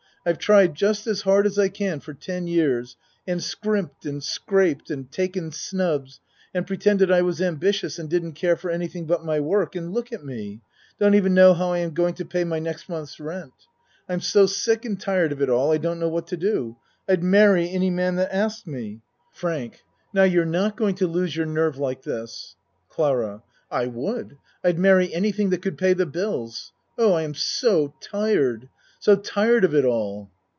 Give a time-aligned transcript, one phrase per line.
[0.23, 4.91] I've tried just as hard as I can for ten years and scrimped and scraped
[4.91, 6.19] and taken snubs
[6.53, 10.13] and pretended I was ambitious and didn't care for anything but my work, and look
[10.13, 10.61] at me
[10.99, 13.51] don't even know how I am going to pay my next month's rent.
[14.07, 16.37] I'm so sick and tired of it all I don't know w T hat to
[16.37, 16.77] do.
[17.09, 18.77] I'd marry any man that asked me.
[18.79, 19.83] 86 A MAN'S WORLD FRANK
[20.13, 22.55] Now, you're not going to lose your nerve like this.
[22.89, 23.41] CLARA
[23.71, 24.37] I would.
[24.63, 26.73] I'd marry anything that could pay the bills.
[26.95, 28.69] Oh, I am so tired
[29.03, 30.29] so tired of it all.